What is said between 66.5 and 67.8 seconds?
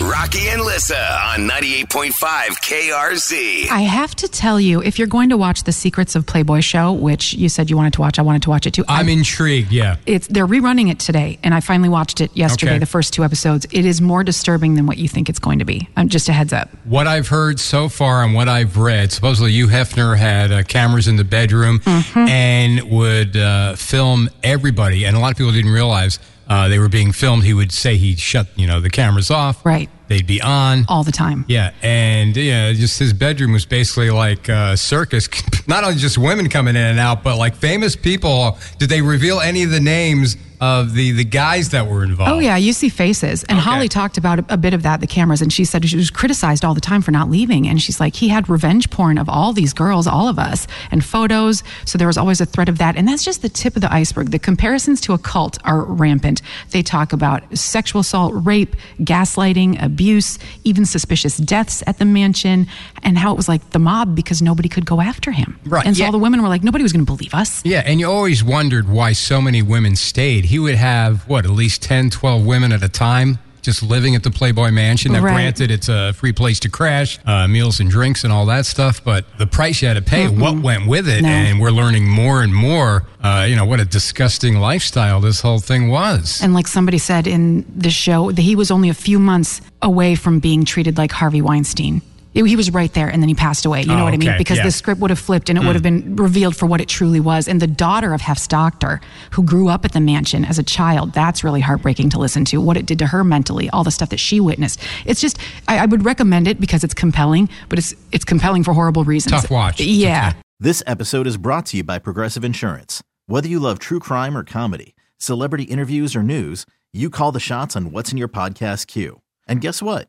nobody was going to believe us.